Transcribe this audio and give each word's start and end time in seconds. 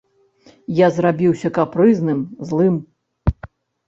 Я 0.77 0.87
зрабіўся 0.95 1.51
капрызным, 1.57 2.23
злым. 2.53 2.75